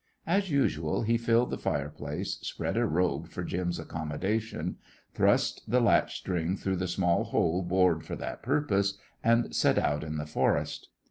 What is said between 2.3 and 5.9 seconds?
spread a robe for Jim's accommodation, thrust the